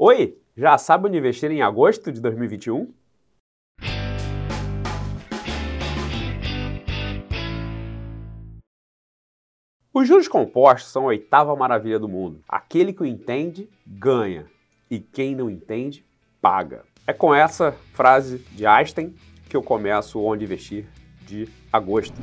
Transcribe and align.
Oi, 0.00 0.38
já 0.56 0.78
sabe 0.78 1.08
onde 1.08 1.18
investir 1.18 1.50
em 1.50 1.60
agosto 1.60 2.12
de 2.12 2.20
2021? 2.20 2.94
Os 9.92 10.06
juros 10.06 10.28
compostos 10.28 10.92
são 10.92 11.02
a 11.02 11.06
oitava 11.06 11.56
maravilha 11.56 11.98
do 11.98 12.08
mundo. 12.08 12.40
Aquele 12.48 12.92
que 12.92 13.02
o 13.02 13.04
entende, 13.04 13.68
ganha. 13.84 14.46
E 14.88 15.00
quem 15.00 15.34
não 15.34 15.50
entende, 15.50 16.06
paga. 16.40 16.84
É 17.04 17.12
com 17.12 17.34
essa 17.34 17.72
frase 17.92 18.38
de 18.52 18.64
Einstein 18.66 19.16
que 19.50 19.56
eu 19.56 19.64
começo 19.64 20.22
Onde 20.22 20.44
Investir 20.44 20.86
de 21.26 21.48
agosto. 21.72 22.14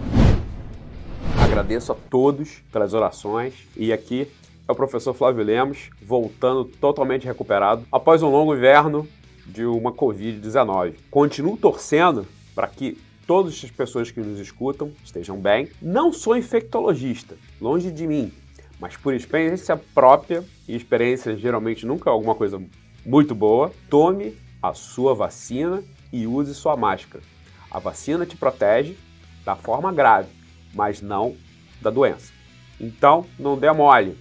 Agradeço 1.44 1.92
a 1.92 1.96
todos 2.10 2.62
pelas 2.71 2.94
orações 2.94 3.68
e 3.76 3.92
aqui 3.92 4.32
é 4.68 4.72
o 4.72 4.76
professor 4.76 5.14
Flávio 5.14 5.44
Lemos, 5.44 5.90
voltando 6.02 6.66
totalmente 6.66 7.26
recuperado 7.26 7.86
após 7.92 8.24
um 8.24 8.30
longo 8.30 8.56
inverno 8.56 9.08
de 9.46 9.66
uma 9.66 9.92
Covid-19. 9.92 10.96
Continuo 11.12 11.56
torcendo 11.56 12.26
para 12.56 12.68
que 12.68 12.98
todas 13.28 13.54
as 13.64 13.72
pessoas 13.72 14.09
que 14.09 14.20
nos 14.20 14.40
escutam 14.40 14.92
estejam 15.04 15.38
bem. 15.38 15.70
Não 15.82 16.12
sou 16.12 16.36
infectologista, 16.36 17.36
longe 17.62 17.92
de 17.92 18.08
mim, 18.08 18.32
mas 18.80 18.98
por 18.98 19.14
experiência 19.14 19.78
própria, 19.94 20.44
e 20.68 20.76
experiência 20.76 21.36
geralmente 21.38 21.86
nunca 21.86 22.09
é 22.09 22.14
alguma 22.14 22.34
coisa 22.34 22.62
muito 23.06 23.36
boa, 23.36 23.72
tome 23.90 24.36
a 24.62 24.73
sua 24.73 25.14
vacina 25.14 25.84
e 26.12 26.26
use 26.26 26.56
sua 26.56 26.76
máscara. 26.76 27.23
A 27.70 27.78
vacina 27.78 28.26
te 28.26 28.36
protege 28.36 28.98
da 29.44 29.56
forma 29.56 29.94
grave, 29.94 30.30
mas 30.73 31.02
não 31.02 31.36
da 31.82 31.92
doença. 31.92 32.34
Então, 32.80 33.26
não 33.38 33.58
dê 33.58 33.72
mole 33.72 34.18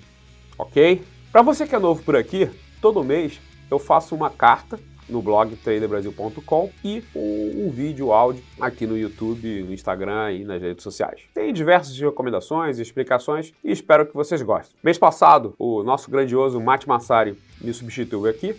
ok? 0.59 1.03
Para 1.33 1.43
você 1.43 1.67
que 1.67 1.75
é 1.75 1.79
novo 1.79 2.03
por 2.03 2.17
aqui, 2.17 2.49
todo 2.81 3.03
mês 3.03 3.41
eu 3.71 3.79
faço 3.79 4.15
uma 4.15 4.31
carta 4.31 4.79
no 5.09 5.21
blog 5.21 5.55
traderbrasil.com 5.57 6.71
e 6.83 7.03
um, 7.15 7.67
um, 7.67 7.71
vídeo 7.71 8.13
áudio 8.13 8.43
aqui 8.61 8.87
no 8.87 8.97
YouTube, 8.97 9.63
no 9.63 9.73
Instagram 9.73 10.33
e 10.33 10.45
nas 10.45 10.61
redes 10.61 10.83
sociais. 10.83 11.23
Tem 11.35 11.53
diversas 11.53 11.99
recomendações 11.99 12.79
e 12.79 12.83
explicações 12.83 13.53
e 13.63 13.71
espero 13.71 14.07
que 14.07 14.15
vocês 14.15 14.41
gostem. 14.43 14.77
Mês 14.83 14.99
passado, 14.99 15.55
o 15.59 15.83
nosso 15.83 16.11
grandioso 16.11 16.61
Mate 16.61 16.89
Massari 16.89 17.37
me 17.61 17.73
substituiu 17.73 18.27
aqui 18.27 18.55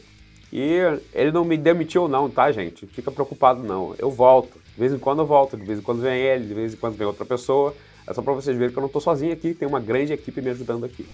e 0.52 0.80
ele 1.14 1.32
não 1.32 1.44
me 1.44 1.58
demitiu 1.58 2.08
não, 2.08 2.30
tá, 2.30 2.52
gente? 2.52 2.86
Fica 2.88 3.12
preocupado 3.12 3.64
não. 3.64 3.96
Eu 3.98 4.12
volto. 4.12 4.60
De 4.74 4.80
vez 4.80 4.94
em 4.94 5.00
quando 5.00 5.20
eu 5.20 5.26
volto, 5.26 5.56
de 5.58 5.66
vez 5.66 5.80
em 5.80 5.82
quando 5.82 6.02
vem 6.02 6.20
ele, 6.20 6.46
de 6.46 6.54
vez 6.54 6.74
em 6.74 6.78
quando 6.78 6.96
vem 6.96 7.08
outra 7.08 7.26
pessoa. 7.26 7.74
É 8.08 8.14
só 8.14 8.22
para 8.22 8.34
vocês 8.34 8.56
verem 8.56 8.72
que 8.72 8.78
eu 8.78 8.82
não 8.82 8.88
estou 8.88 9.02
sozinho 9.02 9.34
aqui, 9.34 9.54
tem 9.54 9.68
uma 9.68 9.80
grande 9.80 10.14
equipe 10.14 10.42
me 10.42 10.50
ajudando 10.50 10.84
aqui. 10.84 11.08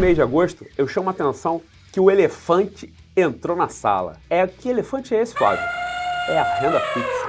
Mês 0.00 0.14
de 0.14 0.22
agosto, 0.22 0.64
eu 0.78 0.88
chamo 0.88 1.10
a 1.10 1.12
atenção 1.12 1.60
que 1.92 2.00
o 2.00 2.10
elefante 2.10 2.90
entrou 3.14 3.54
na 3.54 3.68
sala. 3.68 4.16
É 4.30 4.46
que 4.46 4.70
elefante 4.70 5.14
é 5.14 5.20
esse, 5.20 5.34
Flávio? 5.34 5.62
É 6.26 6.38
a 6.38 6.58
renda 6.58 6.80
fixa. 6.80 7.28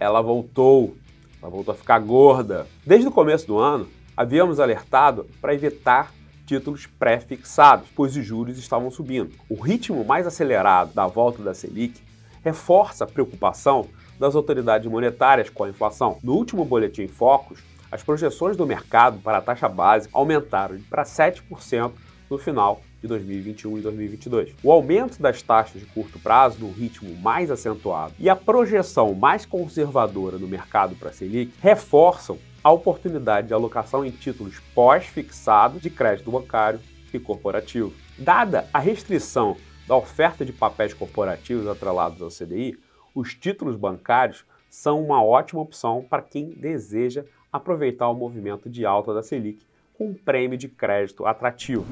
Ela 0.00 0.20
voltou. 0.20 0.96
Ela 1.40 1.48
voltou 1.48 1.72
a 1.72 1.76
ficar 1.76 2.00
gorda. 2.00 2.66
Desde 2.84 3.06
o 3.06 3.12
começo 3.12 3.46
do 3.46 3.58
ano, 3.58 3.86
havíamos 4.16 4.58
alertado 4.58 5.28
para 5.40 5.54
evitar 5.54 6.12
títulos 6.44 6.84
pré-fixados, 6.84 7.86
pois 7.94 8.16
os 8.16 8.26
juros 8.26 8.58
estavam 8.58 8.90
subindo. 8.90 9.32
O 9.48 9.54
ritmo 9.54 10.04
mais 10.04 10.26
acelerado 10.26 10.92
da 10.92 11.06
volta 11.06 11.44
da 11.44 11.54
Selic 11.54 12.02
reforça 12.42 13.04
a 13.04 13.06
preocupação 13.06 13.86
das 14.18 14.34
autoridades 14.34 14.90
monetárias 14.90 15.48
com 15.48 15.62
a 15.62 15.68
inflação. 15.68 16.18
No 16.24 16.32
último 16.32 16.64
boletim 16.64 17.06
Focus, 17.06 17.60
as 17.90 18.02
projeções 18.02 18.56
do 18.56 18.66
mercado 18.66 19.18
para 19.20 19.38
a 19.38 19.42
taxa 19.42 19.68
básica 19.68 20.16
aumentaram 20.16 20.78
para 20.88 21.02
7% 21.02 21.92
no 22.30 22.38
final 22.38 22.80
de 23.00 23.08
2021 23.08 23.78
e 23.78 23.80
2022. 23.80 24.54
O 24.62 24.70
aumento 24.70 25.20
das 25.20 25.42
taxas 25.42 25.80
de 25.80 25.86
curto 25.86 26.18
prazo 26.18 26.60
no 26.60 26.70
ritmo 26.70 27.14
mais 27.16 27.50
acentuado 27.50 28.14
e 28.18 28.28
a 28.28 28.36
projeção 28.36 29.14
mais 29.14 29.44
conservadora 29.44 30.38
no 30.38 30.46
mercado 30.46 30.94
para 30.94 31.10
a 31.10 31.12
Selic 31.12 31.52
reforçam 31.60 32.38
a 32.62 32.70
oportunidade 32.70 33.48
de 33.48 33.54
alocação 33.54 34.04
em 34.04 34.10
títulos 34.10 34.60
pós-fixados 34.74 35.80
de 35.80 35.90
crédito 35.90 36.30
bancário 36.30 36.78
e 37.12 37.18
corporativo. 37.18 37.92
Dada 38.18 38.68
a 38.72 38.78
restrição 38.78 39.56
da 39.88 39.96
oferta 39.96 40.44
de 40.44 40.52
papéis 40.52 40.94
corporativos 40.94 41.66
atrelados 41.66 42.22
ao 42.22 42.28
CDI, 42.28 42.78
os 43.14 43.34
títulos 43.34 43.76
bancários 43.76 44.44
são 44.68 45.02
uma 45.02 45.24
ótima 45.24 45.60
opção 45.60 46.06
para 46.08 46.22
quem 46.22 46.50
deseja 46.50 47.24
aproveitar 47.52 48.08
o 48.08 48.14
movimento 48.14 48.68
de 48.68 48.84
alta 48.86 49.12
da 49.12 49.22
Selic 49.22 49.64
com 49.96 50.08
um 50.08 50.14
prêmio 50.14 50.56
de 50.56 50.68
crédito 50.68 51.26
atrativo. 51.26 51.84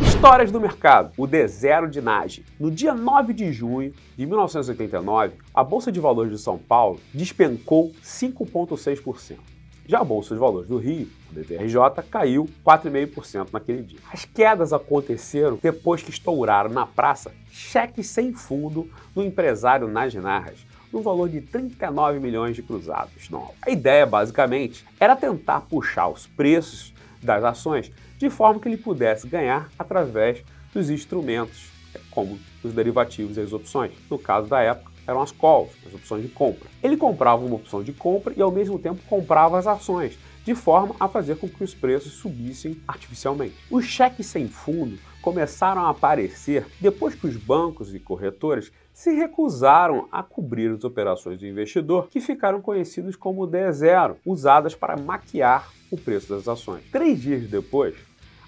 Histórias 0.00 0.52
do 0.52 0.60
mercado, 0.60 1.12
o 1.18 1.26
D0 1.26 1.88
de 1.88 2.00
NAGE. 2.00 2.44
No 2.58 2.70
dia 2.70 2.94
9 2.94 3.32
de 3.32 3.52
junho 3.52 3.92
de 4.16 4.24
1989, 4.24 5.34
a 5.52 5.64
Bolsa 5.64 5.90
de 5.90 5.98
Valores 5.98 6.30
de 6.30 6.38
São 6.38 6.56
Paulo 6.56 7.00
despencou 7.12 7.90
5,6%. 8.02 9.38
Já 9.84 9.98
a 9.98 10.04
Bolsa 10.04 10.32
de 10.34 10.40
Valores 10.40 10.68
do 10.68 10.78
Rio, 10.78 11.08
a 11.28 11.34
BVRJ, 11.34 12.08
caiu 12.08 12.48
4,5% 12.64 13.48
naquele 13.52 13.82
dia. 13.82 13.98
As 14.12 14.24
quedas 14.24 14.72
aconteceram 14.72 15.58
depois 15.60 16.02
que 16.02 16.10
estouraram 16.10 16.70
na 16.70 16.86
praça 16.86 17.32
cheques 17.50 18.06
sem 18.06 18.32
fundo 18.32 18.88
do 19.12 19.22
empresário 19.22 19.88
Nas 19.88 20.14
Narras, 20.14 20.64
no 20.92 21.00
valor 21.00 21.28
de 21.28 21.40
39 21.40 22.20
milhões 22.20 22.54
de 22.54 22.62
cruzados 22.62 23.30
novos. 23.30 23.54
A 23.62 23.70
ideia, 23.70 24.04
basicamente, 24.04 24.84
era 25.00 25.16
tentar 25.16 25.62
puxar 25.62 26.08
os 26.08 26.26
preços 26.26 26.92
das 27.22 27.42
ações 27.42 27.90
de 28.18 28.28
forma 28.28 28.60
que 28.60 28.68
ele 28.68 28.76
pudesse 28.76 29.26
ganhar 29.26 29.68
através 29.78 30.42
dos 30.72 30.90
instrumentos, 30.90 31.70
como 32.10 32.38
os 32.62 32.72
derivativos 32.72 33.36
e 33.36 33.40
as 33.40 33.52
opções. 33.52 33.92
No 34.10 34.18
caso 34.18 34.48
da 34.48 34.60
época, 34.60 34.92
eram 35.06 35.20
as 35.20 35.32
calls, 35.32 35.70
as 35.86 35.94
opções 35.94 36.22
de 36.22 36.28
compra. 36.28 36.68
Ele 36.82 36.96
comprava 36.96 37.44
uma 37.44 37.56
opção 37.56 37.82
de 37.82 37.92
compra 37.92 38.32
e 38.36 38.42
ao 38.42 38.50
mesmo 38.50 38.78
tempo 38.78 39.00
comprava 39.08 39.58
as 39.58 39.66
ações, 39.66 40.16
de 40.44 40.54
forma 40.54 40.94
a 40.98 41.08
fazer 41.08 41.36
com 41.36 41.48
que 41.48 41.62
os 41.62 41.74
preços 41.74 42.14
subissem 42.14 42.80
artificialmente. 42.86 43.54
Os 43.70 43.84
cheques 43.84 44.26
sem 44.26 44.48
fundo 44.48 44.98
começaram 45.20 45.82
a 45.82 45.90
aparecer 45.90 46.66
depois 46.80 47.14
que 47.14 47.26
os 47.26 47.36
bancos 47.36 47.94
e 47.94 48.00
corretores 48.00 48.72
se 48.92 49.14
recusaram 49.14 50.08
a 50.10 50.22
cobrir 50.22 50.70
as 50.70 50.84
operações 50.84 51.38
do 51.38 51.46
investidor, 51.46 52.08
que 52.08 52.20
ficaram 52.20 52.60
conhecidos 52.60 53.16
como 53.16 53.46
D0, 53.46 54.16
usadas 54.26 54.74
para 54.74 54.96
maquiar 54.96 55.70
o 55.90 55.96
preço 55.96 56.34
das 56.34 56.48
ações. 56.48 56.84
Três 56.90 57.20
dias 57.20 57.48
depois, 57.48 57.94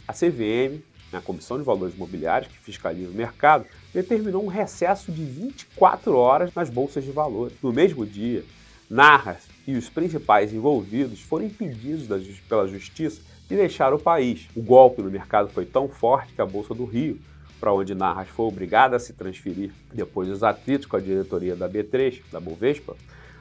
a 0.07 0.13
CVM, 0.13 0.83
a 1.13 1.21
Comissão 1.21 1.57
de 1.57 1.65
Valores 1.65 1.95
Imobiliários, 1.95 2.51
que 2.51 2.59
fiscaliza 2.59 3.11
o 3.11 3.15
mercado, 3.15 3.65
determinou 3.93 4.45
um 4.45 4.49
recesso 4.49 5.13
de 5.13 5.25
24 5.25 6.17
horas 6.17 6.53
nas 6.55 6.69
bolsas 6.69 7.05
de 7.05 7.13
valores. 7.13 7.57
No 7.63 7.73
mesmo 7.73 8.05
dia, 8.05 8.45
Narras 8.91 9.54
e 9.67 9.77
os 9.77 9.89
principais 9.89 10.53
envolvidos 10.53 11.21
foram 11.21 11.47
impedidos 11.47 12.07
pela 12.49 12.69
justiça 12.69 13.23
de 13.49 13.57
deixar 13.57 13.93
o 13.93 13.99
país. 13.99 14.49
O 14.55 14.63
golpe 14.63 15.03
no 15.03 15.11
mercado 15.11 15.49
foi 15.49 15.65
tão 15.65 15.89
forte 15.89 16.33
que 16.33 16.41
a 16.41 16.47
Bolsa 16.47 16.75
do 16.75 16.85
Rio 16.85 17.19
para 17.65 17.73
onde 17.73 17.95
Narras 17.95 18.29
foi 18.29 18.45
obrigada 18.47 18.97
a 18.97 18.99
se 18.99 19.15
transferir 19.15 19.73
depois 19.91 20.29
dos 20.29 20.43
atritos 20.43 20.87
com 20.87 20.97
a 20.97 21.01
diretoria 21.01 21.57
da 21.57 21.67
B3, 21.67 22.21
da 22.31 22.39
Bovespa, 22.39 22.95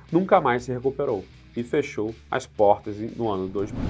nunca 0.09 0.39
mais 0.39 0.63
se 0.63 0.71
recuperou 0.71 1.25
e 1.55 1.61
fechou 1.61 2.15
as 2.31 2.45
portas 2.45 2.95
no 3.17 3.29
ano 3.29 3.49
2000. 3.49 3.81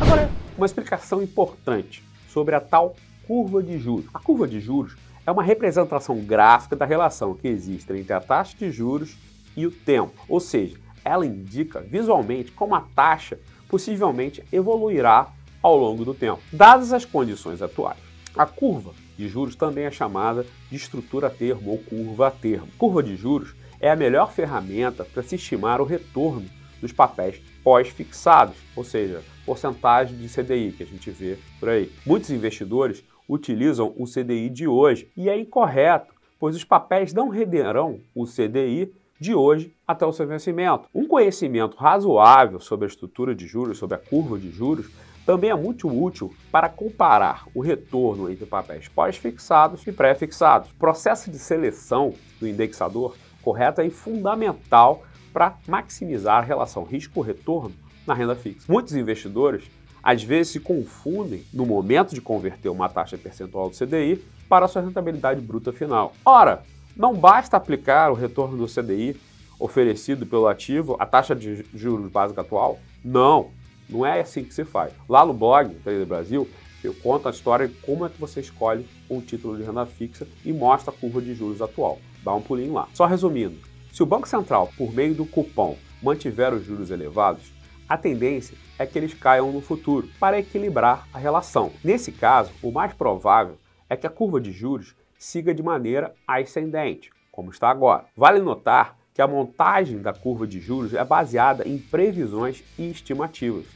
Agora, 0.00 0.30
uma 0.56 0.64
explicação 0.64 1.22
importante 1.22 2.02
sobre 2.26 2.54
a 2.54 2.60
tal 2.60 2.96
curva 3.26 3.62
de 3.62 3.78
juros. 3.78 4.06
A 4.14 4.18
curva 4.18 4.48
de 4.48 4.60
juros 4.60 4.96
é 5.26 5.30
uma 5.30 5.42
representação 5.42 6.18
gráfica 6.20 6.74
da 6.74 6.86
relação 6.86 7.34
que 7.34 7.48
existe 7.48 7.92
entre 7.92 8.14
a 8.14 8.20
taxa 8.20 8.56
de 8.56 8.70
juros 8.70 9.16
e 9.54 9.66
o 9.66 9.70
tempo, 9.70 10.24
ou 10.26 10.40
seja, 10.40 10.78
ela 11.04 11.26
indica 11.26 11.80
visualmente 11.80 12.52
como 12.52 12.74
a 12.74 12.80
taxa 12.80 13.38
possivelmente 13.68 14.42
evoluirá 14.52 15.28
ao 15.62 15.76
longo 15.76 16.04
do 16.04 16.12
tempo, 16.12 16.42
dadas 16.52 16.92
as 16.92 17.04
condições 17.04 17.62
atuais. 17.62 17.98
A 18.36 18.46
curva 18.46 18.92
de 19.16 19.28
juros 19.28 19.54
também 19.54 19.84
é 19.84 19.90
chamada 19.90 20.46
de 20.70 20.76
estrutura 20.76 21.28
a 21.28 21.30
termo 21.30 21.70
ou 21.70 21.78
curva 21.78 22.28
a 22.28 22.30
termo. 22.30 22.68
Curva 22.78 23.02
de 23.02 23.14
juros 23.14 23.54
é 23.78 23.90
a 23.90 23.96
melhor 23.96 24.32
ferramenta 24.32 25.04
para 25.04 25.22
se 25.22 25.36
estimar 25.36 25.80
o 25.80 25.84
retorno 25.84 26.46
dos 26.80 26.92
papéis 26.92 27.40
pós-fixados, 27.62 28.56
ou 28.74 28.84
seja, 28.84 29.22
porcentagem 29.46 30.16
de 30.16 30.28
CDI 30.28 30.72
que 30.72 30.82
a 30.82 30.86
gente 30.86 31.10
vê 31.10 31.38
por 31.60 31.68
aí. 31.68 31.92
Muitos 32.04 32.30
investidores 32.30 33.04
utilizam 33.28 33.94
o 33.96 34.04
CDI 34.04 34.48
de 34.48 34.66
hoje 34.66 35.08
e 35.16 35.28
é 35.28 35.38
incorreto, 35.38 36.12
pois 36.38 36.56
os 36.56 36.64
papéis 36.64 37.12
não 37.12 37.28
renderão 37.28 38.00
o 38.14 38.26
CDI 38.26 38.92
de 39.22 39.34
hoje 39.34 39.72
até 39.86 40.04
o 40.04 40.12
seu 40.12 40.26
vencimento. 40.26 40.88
Um 40.92 41.06
conhecimento 41.06 41.76
razoável 41.76 42.58
sobre 42.58 42.86
a 42.86 42.88
estrutura 42.88 43.34
de 43.34 43.46
juros, 43.46 43.78
sobre 43.78 43.94
a 43.94 43.98
curva 43.98 44.36
de 44.36 44.50
juros, 44.50 44.90
também 45.24 45.50
é 45.50 45.54
muito 45.54 45.88
útil 45.88 46.34
para 46.50 46.68
comparar 46.68 47.46
o 47.54 47.60
retorno 47.60 48.28
entre 48.28 48.44
papéis 48.44 48.88
pós-fixados 48.88 49.86
e 49.86 49.92
pré-fixados. 49.92 50.70
O 50.72 50.74
processo 50.74 51.30
de 51.30 51.38
seleção 51.38 52.12
do 52.40 52.48
indexador 52.48 53.16
correto 53.40 53.80
é 53.80 53.88
fundamental 53.88 55.04
para 55.32 55.56
maximizar 55.68 56.38
a 56.38 56.44
relação 56.44 56.82
risco-retorno 56.82 57.72
na 58.04 58.14
renda 58.14 58.34
fixa. 58.34 58.70
Muitos 58.70 58.96
investidores 58.96 59.70
às 60.02 60.24
vezes 60.24 60.54
se 60.54 60.60
confundem 60.60 61.44
no 61.54 61.64
momento 61.64 62.12
de 62.12 62.20
converter 62.20 62.68
uma 62.68 62.88
taxa 62.88 63.16
percentual 63.16 63.70
do 63.70 63.76
CDI 63.76 64.20
para 64.48 64.66
sua 64.66 64.82
rentabilidade 64.82 65.40
bruta 65.40 65.72
final. 65.72 66.12
Ora, 66.24 66.64
não 66.96 67.14
basta 67.14 67.56
aplicar 67.56 68.10
o 68.10 68.14
retorno 68.14 68.56
do 68.56 68.66
CDI 68.66 69.16
oferecido 69.58 70.26
pelo 70.26 70.46
ativo 70.46 70.96
à 70.98 71.06
taxa 71.06 71.34
de 71.34 71.64
juros 71.74 72.10
básica 72.10 72.40
atual? 72.40 72.78
Não, 73.04 73.50
não 73.88 74.04
é 74.04 74.20
assim 74.20 74.44
que 74.44 74.52
se 74.52 74.64
faz. 74.64 74.92
Lá 75.08 75.24
no 75.24 75.32
blog 75.32 75.74
Trader 75.76 76.06
Brasil, 76.06 76.48
eu 76.84 76.94
conto 76.94 77.28
a 77.28 77.30
história 77.30 77.68
de 77.68 77.74
como 77.74 78.04
é 78.04 78.08
que 78.08 78.20
você 78.20 78.40
escolhe 78.40 78.86
um 79.08 79.20
título 79.20 79.56
de 79.56 79.62
renda 79.62 79.86
fixa 79.86 80.26
e 80.44 80.52
mostra 80.52 80.92
a 80.92 80.96
curva 80.96 81.22
de 81.22 81.34
juros 81.34 81.62
atual. 81.62 81.98
Dá 82.24 82.34
um 82.34 82.42
pulinho 82.42 82.74
lá. 82.74 82.88
Só 82.92 83.06
resumindo, 83.06 83.56
se 83.92 84.02
o 84.02 84.06
Banco 84.06 84.28
Central, 84.28 84.70
por 84.76 84.92
meio 84.92 85.14
do 85.14 85.24
cupom, 85.24 85.76
mantiver 86.02 86.52
os 86.52 86.64
juros 86.64 86.90
elevados, 86.90 87.52
a 87.88 87.96
tendência 87.96 88.56
é 88.78 88.86
que 88.86 88.98
eles 88.98 89.14
caiam 89.14 89.52
no 89.52 89.60
futuro 89.60 90.08
para 90.18 90.38
equilibrar 90.38 91.06
a 91.12 91.18
relação. 91.18 91.72
Nesse 91.84 92.10
caso, 92.10 92.50
o 92.62 92.72
mais 92.72 92.92
provável 92.92 93.56
é 93.88 93.96
que 93.96 94.06
a 94.06 94.10
curva 94.10 94.40
de 94.40 94.50
juros 94.50 94.94
siga 95.22 95.54
de 95.54 95.62
maneira 95.62 96.12
ascendente, 96.26 97.12
como 97.30 97.52
está 97.52 97.70
agora. 97.70 98.06
Vale 98.16 98.40
notar 98.40 98.96
que 99.14 99.22
a 99.22 99.26
montagem 99.28 100.02
da 100.02 100.12
curva 100.12 100.48
de 100.48 100.60
juros 100.60 100.94
é 100.94 101.04
baseada 101.04 101.66
em 101.68 101.78
previsões 101.78 102.64
e 102.76 102.90
estimativas. 102.90 103.66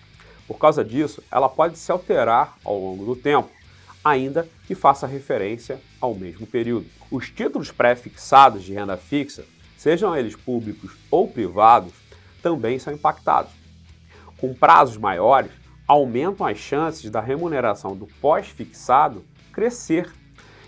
Por 0.49 0.59
causa 0.59 0.85
disso, 0.85 1.23
ela 1.31 1.49
pode 1.49 1.79
se 1.79 1.93
alterar 1.93 2.59
ao 2.65 2.77
longo 2.77 3.05
do 3.05 3.15
tempo, 3.15 3.49
ainda 4.05 4.49
que 4.67 4.75
faça 4.75 5.07
referência 5.07 5.81
ao 6.01 6.17
mesmo 6.17 6.49
período. 6.49 6.87
Os 7.13 7.31
títulos 7.31 7.71
pré-fixados 7.71 8.65
de 8.65 8.75
renda 8.75 8.97
fixa, 8.97 9.45
sejam 9.77 10.17
eles 10.17 10.35
públicos 10.35 10.97
ou 11.13 11.29
privados, 11.29 11.93
também 12.43 12.81
são 12.81 12.93
impactados. 12.93 13.53
Com 14.37 14.53
prazos 14.53 14.97
maiores, 14.97 15.53
aumentam 15.87 16.45
as 16.45 16.59
chances 16.59 17.09
da 17.09 17.21
remuneração 17.21 17.97
do 17.97 18.07
pós-fixado 18.21 19.25
crescer. 19.53 20.11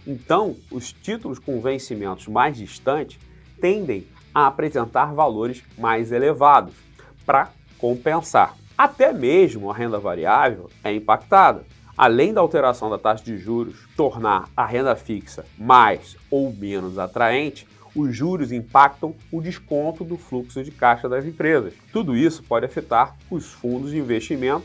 Então, 0.08 0.56
os 0.70 0.90
títulos 0.90 1.38
com 1.38 1.60
vencimentos 1.60 2.26
mais 2.28 2.56
distantes 2.56 3.20
tendem 3.60 4.06
a 4.34 4.46
apresentar 4.46 5.12
valores 5.12 5.62
mais 5.76 6.10
elevados 6.10 6.72
para 7.26 7.50
compensar. 7.76 8.56
Até 8.76 9.12
mesmo 9.12 9.70
a 9.70 9.74
renda 9.74 9.98
variável 9.98 10.70
é 10.82 10.94
impactada. 10.94 11.66
Além 11.94 12.32
da 12.32 12.40
alteração 12.40 12.88
da 12.88 12.96
taxa 12.96 13.22
de 13.22 13.36
juros 13.36 13.86
tornar 13.94 14.48
a 14.56 14.64
renda 14.64 14.96
fixa 14.96 15.44
mais 15.58 16.16
ou 16.30 16.50
menos 16.54 16.98
atraente, 16.98 17.68
os 17.94 18.16
juros 18.16 18.50
impactam 18.50 19.14
o 19.30 19.42
desconto 19.42 20.04
do 20.04 20.16
fluxo 20.16 20.62
de 20.64 20.70
caixa 20.70 21.06
das 21.06 21.26
empresas. 21.26 21.74
Tudo 21.92 22.16
isso 22.16 22.42
pode 22.42 22.64
afetar 22.64 23.14
os 23.30 23.52
fundos 23.52 23.90
de 23.90 23.98
investimento, 23.98 24.64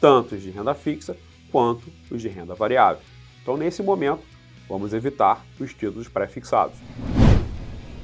tanto 0.00 0.36
os 0.36 0.42
de 0.42 0.50
renda 0.50 0.74
fixa 0.74 1.16
quanto 1.50 1.90
os 2.10 2.22
de 2.22 2.28
renda 2.28 2.54
variável. 2.54 3.02
Então, 3.42 3.56
nesse 3.56 3.82
momento, 3.82 4.33
vamos 4.68 4.92
evitar 4.92 5.44
os 5.58 5.72
títulos 5.72 6.08
pré-fixados. 6.08 6.76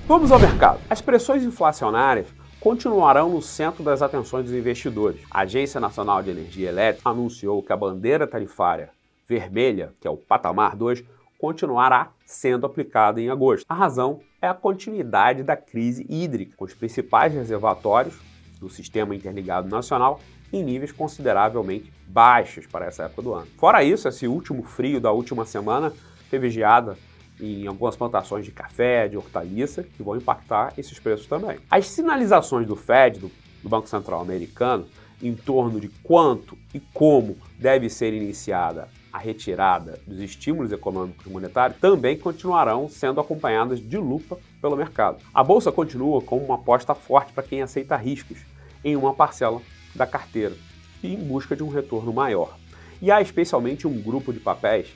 Vamos 0.06 0.32
ao 0.32 0.38
mercado. 0.38 0.80
As 0.90 1.00
pressões 1.00 1.44
inflacionárias 1.44 2.26
continuarão 2.60 3.30
no 3.30 3.40
centro 3.40 3.82
das 3.82 4.02
atenções 4.02 4.44
dos 4.44 4.54
investidores. 4.54 5.22
A 5.30 5.40
Agência 5.40 5.80
Nacional 5.80 6.22
de 6.22 6.30
Energia 6.30 6.68
Elétrica 6.68 7.08
anunciou 7.08 7.62
que 7.62 7.72
a 7.72 7.76
bandeira 7.76 8.26
tarifária 8.26 8.90
vermelha, 9.26 9.94
que 10.00 10.06
é 10.06 10.10
o 10.10 10.16
patamar 10.16 10.76
2, 10.76 11.02
continuará 11.38 12.10
sendo 12.26 12.66
aplicada 12.66 13.20
em 13.20 13.30
agosto. 13.30 13.64
A 13.68 13.74
razão 13.74 14.20
é 14.42 14.48
a 14.48 14.54
continuidade 14.54 15.42
da 15.42 15.56
crise 15.56 16.04
hídrica, 16.08 16.56
com 16.56 16.64
os 16.64 16.74
principais 16.74 17.32
reservatórios 17.32 18.18
do 18.60 18.68
Sistema 18.68 19.14
Interligado 19.14 19.68
Nacional 19.68 20.20
em 20.52 20.62
níveis 20.62 20.92
consideravelmente 20.92 21.92
baixos 22.06 22.66
para 22.66 22.86
essa 22.86 23.04
época 23.04 23.22
do 23.22 23.32
ano. 23.32 23.46
Fora 23.56 23.84
isso, 23.84 24.08
esse 24.08 24.26
último 24.26 24.64
frio 24.64 25.00
da 25.00 25.12
última 25.12 25.46
semana 25.46 25.92
teve 26.30 26.48
geada 26.50 26.96
em 27.40 27.66
algumas 27.66 27.96
plantações 27.96 28.44
de 28.44 28.52
café, 28.52 29.08
de 29.08 29.16
hortaliça, 29.16 29.82
que 29.82 30.02
vão 30.02 30.16
impactar 30.16 30.74
esses 30.76 30.98
preços 30.98 31.26
também. 31.26 31.58
As 31.70 31.86
sinalizações 31.86 32.66
do 32.66 32.76
Fed, 32.76 33.18
do, 33.18 33.30
do 33.62 33.68
Banco 33.68 33.88
Central 33.88 34.20
Americano, 34.20 34.86
em 35.22 35.34
torno 35.34 35.80
de 35.80 35.88
quanto 36.02 36.56
e 36.74 36.80
como 36.80 37.36
deve 37.58 37.88
ser 37.90 38.12
iniciada 38.12 38.88
a 39.12 39.18
retirada 39.18 40.00
dos 40.06 40.20
estímulos 40.20 40.72
econômicos 40.72 41.26
monetários 41.26 41.80
também 41.80 42.16
continuarão 42.16 42.88
sendo 42.88 43.20
acompanhadas 43.20 43.80
de 43.80 43.96
lupa 43.96 44.38
pelo 44.60 44.76
mercado. 44.76 45.18
A 45.34 45.42
bolsa 45.42 45.72
continua 45.72 46.22
como 46.22 46.44
uma 46.44 46.54
aposta 46.54 46.94
forte 46.94 47.32
para 47.32 47.42
quem 47.42 47.60
aceita 47.60 47.96
riscos 47.96 48.38
em 48.84 48.96
uma 48.96 49.12
parcela 49.12 49.60
da 49.94 50.06
carteira 50.06 50.54
e 51.02 51.14
em 51.14 51.18
busca 51.18 51.56
de 51.56 51.62
um 51.62 51.68
retorno 51.68 52.12
maior. 52.12 52.56
E 53.02 53.10
há 53.10 53.20
especialmente 53.20 53.86
um 53.86 54.00
grupo 54.00 54.32
de 54.32 54.38
papéis 54.38 54.88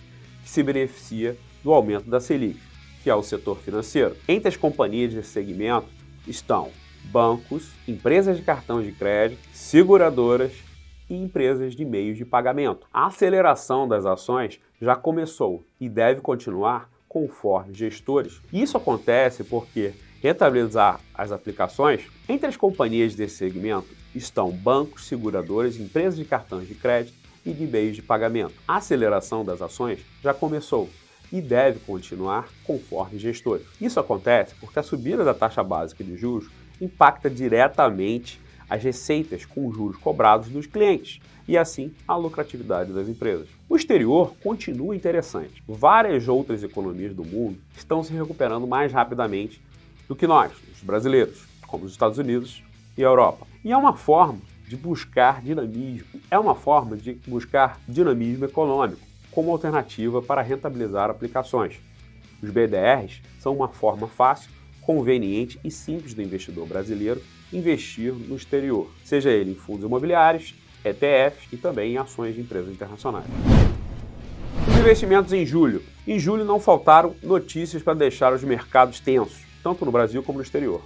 que 0.45 0.51
se 0.51 0.63
beneficia 0.63 1.37
do 1.65 1.73
aumento 1.73 2.09
da 2.09 2.21
Selic, 2.21 2.61
que 3.03 3.11
é 3.11 3.15
o 3.15 3.23
setor 3.23 3.59
financeiro. 3.59 4.17
Entre 4.29 4.49
as 4.49 4.57
companhias 4.57 5.13
desse 5.13 5.31
segmento 5.31 5.89
estão 6.29 6.71
bancos, 7.05 7.73
empresas 7.89 8.37
de 8.37 8.43
cartão 8.43 8.83
de 8.83 8.93
crédito, 8.93 9.41
seguradoras 9.53 10.53
e 11.09 11.15
empresas 11.15 11.75
de 11.75 11.85
meios 11.85 12.17
de 12.17 12.25
pagamento. 12.25 12.87
A 12.93 13.07
aceleração 13.07 13.89
das 13.89 14.07
ações 14.07 14.61
já 14.81 14.95
começou 14.95 15.65
e 15.81 15.89
deve 15.89 16.21
continuar 16.21 16.91
conforme 17.09 17.75
gestores. 17.75 18.41
Isso 18.53 18.77
acontece 18.77 19.45
porque 19.45 19.93
rentabilizar 20.23 21.01
as 21.15 21.33
aplicações 21.33 22.07
entre 22.29 22.47
as 22.47 22.57
companhias 22.57 23.15
desse 23.15 23.37
segmento 23.37 23.89
estão 24.15 24.51
bancos, 24.51 25.07
seguradoras, 25.07 25.77
empresas 25.77 26.17
de 26.17 26.25
cartões 26.25 26.67
de 26.67 26.75
crédito 26.75 27.24
e 27.45 27.53
de 27.53 27.67
meios 27.67 27.97
de 27.97 28.03
pagamento. 28.03 28.55
A 28.67 28.77
aceleração 28.77 29.45
das 29.45 29.61
ações 29.61 30.01
já 30.23 30.33
começou 30.33 30.89
e 31.33 31.41
deve 31.41 31.81
continuar 31.81 32.49
conforme 32.65 33.19
gestores. 33.19 33.67
Isso 33.81 33.99
acontece 33.99 34.55
porque 34.61 34.79
a 34.79 34.83
subida 34.83 35.25
da 35.25 35.35
taxa 35.35 35.63
básica 35.63 36.05
de 36.05 36.17
juros 36.17 36.49
impacta 36.81 37.29
diretamente 37.29 38.41
as 38.69 38.83
receitas 38.83 39.45
com 39.45 39.73
juros 39.73 39.97
cobrados 39.97 40.49
dos 40.49 40.67
clientes 40.67 41.21
e 41.47 41.59
assim 41.59 41.93
a 42.09 42.17
lucratividade 42.17 42.93
das 42.93 43.09
empresas. 43.09 43.49
O 43.69 43.77
exterior 43.77 44.35
continua 44.43 44.97
interessante. 44.97 45.63
Várias 45.69 46.29
outras 46.29 46.63
economias 46.63 47.15
do 47.15 47.25
mundo 47.25 47.59
estão 47.77 48.03
se 48.03 48.13
recuperando 48.13 48.67
mais 48.67 48.93
rapidamente 48.93 49.61
do 50.09 50.17
que 50.17 50.27
nós, 50.27 50.53
os 50.73 50.83
brasileiros, 50.83 51.45
como 51.67 51.85
os 51.85 51.93
Estados 51.93 52.19
Unidos 52.19 52.63
e 52.97 53.03
a 53.03 53.09
Europa. 53.09 53.47
E 53.65 53.73
é 53.73 53.77
uma 53.77 53.97
forma 53.97 54.41
de 54.67 54.77
buscar 54.77 55.43
dinamismo, 55.43 56.21
é 56.31 56.39
uma 56.39 56.55
forma 56.55 56.97
de 56.97 57.15
buscar 57.27 57.81
dinamismo 57.89 58.45
econômico 58.45 59.01
como 59.31 59.51
alternativa 59.51 60.23
para 60.23 60.43
rentabilizar 60.43 61.11
aplicações. 61.11 61.81
Os 62.43 62.51
BDRs 62.51 63.21
são 63.39 63.55
uma 63.55 63.69
forma 63.69 64.07
fácil, 64.07 64.51
conveniente 64.81 65.59
e 65.65 65.71
simples 65.71 66.15
do 66.15 66.23
investidor 66.23 66.67
brasileiro 66.67 67.21
investir 67.53 68.13
no 68.13 68.37
exterior, 68.37 68.91
seja 69.05 69.31
ele 69.31 69.53
em 69.53 69.55
fundos 69.55 69.85
imobiliários, 69.85 70.55
ETFs 70.85 71.53
e 71.53 71.57
também 71.57 71.93
em 71.95 71.97
ações 71.97 72.35
de 72.35 72.41
empresas 72.41 72.71
internacionais. 72.71 73.25
Os 74.69 74.79
investimentos 74.79 75.33
em 75.33 75.47
julho. 75.47 75.83
Em 76.07 76.19
julho 76.19 76.45
não 76.45 76.61
faltaram 76.61 77.15
notícias 77.23 77.83
para 77.83 77.95
deixar 77.95 78.33
os 78.33 78.45
mercados 78.45 79.01
tensos, 79.01 79.43
tanto 79.63 79.85
no 79.85 79.93
Brasil 79.93 80.23
como 80.23 80.39
no 80.39 80.45
exterior. 80.45 80.83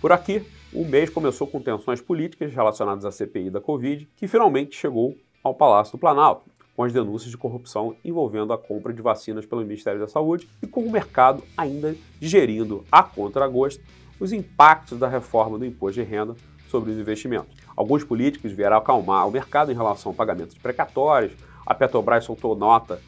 Por 0.00 0.12
aqui, 0.12 0.42
o 0.74 0.84
mês 0.84 1.08
começou 1.08 1.46
com 1.46 1.60
tensões 1.60 2.00
políticas 2.00 2.52
relacionadas 2.52 3.04
à 3.04 3.12
CPI 3.12 3.48
da 3.48 3.60
Covid, 3.60 4.08
que 4.16 4.26
finalmente 4.26 4.76
chegou 4.76 5.16
ao 5.42 5.54
Palácio 5.54 5.92
do 5.92 5.98
Planalto, 5.98 6.50
com 6.76 6.82
as 6.82 6.92
denúncias 6.92 7.30
de 7.30 7.38
corrupção 7.38 7.94
envolvendo 8.04 8.52
a 8.52 8.58
compra 8.58 8.92
de 8.92 9.00
vacinas 9.00 9.46
pelo 9.46 9.62
Ministério 9.62 10.00
da 10.00 10.08
Saúde 10.08 10.48
e 10.60 10.66
com 10.66 10.80
o 10.80 10.90
mercado 10.90 11.44
ainda 11.56 11.94
digerindo 12.18 12.84
a 12.90 13.04
contra-agosto 13.04 13.80
os 14.18 14.32
impactos 14.32 14.98
da 14.98 15.06
reforma 15.06 15.56
do 15.56 15.64
imposto 15.64 16.02
de 16.02 16.08
renda 16.08 16.34
sobre 16.68 16.90
os 16.90 16.98
investimentos. 16.98 17.56
Alguns 17.76 18.02
políticos 18.02 18.50
vieram 18.50 18.76
acalmar 18.76 19.28
o 19.28 19.30
mercado 19.30 19.70
em 19.70 19.76
relação 19.76 20.10
ao 20.10 20.16
pagamento 20.16 20.54
de 20.54 20.60
precatórios. 20.60 21.32
A 21.64 21.72
Petrobras 21.72 22.24
soltou 22.24 22.56
nota 22.56 23.00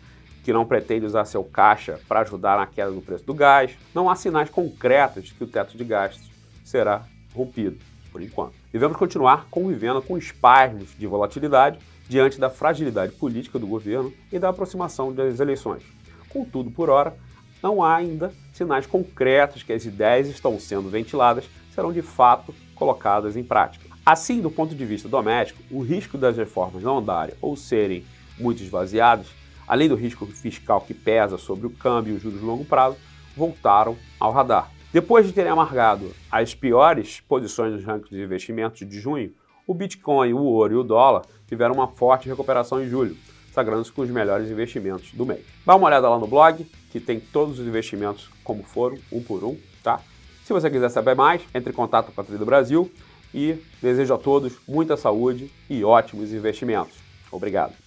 que 0.45 0.53
não 0.53 0.65
pretende 0.65 1.05
usar 1.05 1.25
seu 1.25 1.43
caixa 1.43 1.99
para 2.07 2.21
ajudar 2.21 2.59
na 2.59 2.67
queda 2.67 2.93
do 2.93 3.01
preço 3.01 3.25
do 3.25 3.35
gás. 3.35 3.77
Não 3.93 4.09
há 4.09 4.15
sinais 4.15 4.49
concretos 4.49 5.25
de 5.25 5.35
que 5.35 5.43
o 5.43 5.49
teto 5.49 5.77
de 5.77 5.83
gastos 5.83 6.31
será 6.65 7.05
rompido, 7.37 7.79
por 8.11 8.23
enquanto. 8.23 8.55
Devemos 8.73 8.97
continuar 8.97 9.47
convivendo 9.51 10.03
com 10.03 10.17
espasmos 10.17 10.89
de 10.99 11.07
volatilidade 11.07 11.79
diante 12.09 12.39
da 12.39 12.49
fragilidade 12.49 13.13
política 13.13 13.59
do 13.59 13.67
governo 13.67 14.13
e 14.33 14.39
da 14.39 14.49
aproximação 14.49 15.13
das 15.13 15.41
eleições. 15.41 15.83
Contudo, 16.29 16.71
por 16.71 16.89
hora, 16.89 17.17
não 17.63 17.83
há 17.83 17.97
ainda 17.97 18.33
sinais 18.53 18.87
concretos 18.87 19.63
que 19.63 19.73
as 19.73 19.85
ideias 19.85 20.29
estão 20.29 20.59
sendo 20.59 20.89
ventiladas 20.89 21.45
serão 21.75 21.93
de 21.93 22.03
fato 22.03 22.55
colocadas 22.75 23.37
em 23.37 23.45
prática. 23.45 23.87
Assim, 24.05 24.41
do 24.41 24.51
ponto 24.51 24.75
de 24.75 24.85
vista 24.85 25.09
doméstico, 25.09 25.63
o 25.71 25.83
risco 25.83 26.17
das 26.17 26.37
reformas 26.37 26.83
não 26.83 26.99
andarem 26.99 27.35
ou 27.41 27.57
serem 27.57 28.05
muito 28.39 28.63
esvaziadas, 28.63 29.27
além 29.67 29.89
do 29.89 29.97
risco 29.97 30.25
fiscal 30.27 30.81
que 30.81 30.95
pesa 30.95 31.37
sobre 31.37 31.67
o 31.67 31.71
câmbio 31.71 32.15
e 32.15 32.17
os 32.17 32.23
juros 32.23 32.41
de 32.41 32.47
longo 32.47 32.65
prazo, 32.65 32.97
voltaram 33.37 33.97
ao 34.21 34.33
radar. 34.33 34.76
Depois 34.97 35.27
de 35.27 35.33
terem 35.35 35.53
amargado 35.53 36.11
as 36.33 36.55
piores 36.55 37.21
posições 37.21 37.71
nos 37.75 37.85
rankings 37.85 38.17
de 38.17 38.23
investimentos 38.23 38.89
de 38.89 38.99
junho, 38.99 39.31
O 39.67 39.75
Bitcoin, 39.75 40.33
o 40.33 40.39
ouro 40.39 40.73
e 40.73 40.77
o 40.79 40.83
dólar 40.83 41.27
tiveram 41.47 41.75
uma 41.75 41.87
forte 41.87 42.31
recuperação 42.31 42.83
em 42.83 42.89
julho, 42.89 43.15
sagrando-se 43.53 43.93
com 43.93 44.01
os 44.01 44.09
melhores 44.09 44.51
investimentos 44.51 45.13
do 45.13 45.27
mês. 45.27 45.45
Dá 45.67 45.77
uma 45.77 45.89
olhada 45.89 46.09
lá 46.09 46.19
no 46.19 46.27
blog, 46.27 46.65
que 46.91 46.99
tem 46.99 47.21
todos 47.21 47.59
os 47.59 47.67
investimentos 47.67 48.31
como 48.43 48.63
foram, 48.63 48.97
um 49.13 49.23
por 49.23 49.45
um, 49.45 49.55
tá? 49.83 50.01
Se 50.45 50.55
você 50.55 50.71
quiser 50.71 50.89
saber 50.89 51.15
mais, 51.15 51.43
entre 51.53 51.73
em 51.73 51.77
contato 51.77 52.11
com 52.11 52.21
a 52.23 52.25
Tri 52.25 52.39
do 52.39 52.47
Brasil 52.47 52.91
e 53.35 53.59
desejo 53.83 54.15
a 54.15 54.19
todos 54.19 54.57
muita 54.67 54.97
saúde 54.97 55.53
e 55.69 55.85
ótimos 55.85 56.33
investimentos. 56.33 56.97
Obrigado. 57.31 57.86